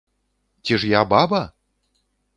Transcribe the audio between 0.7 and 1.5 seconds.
ж я баба?!.